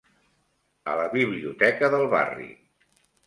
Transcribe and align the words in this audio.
A 0.93 0.95
la 0.99 1.03
biblioteca 1.11 1.91
del 1.97 2.09
barri. 2.15 2.49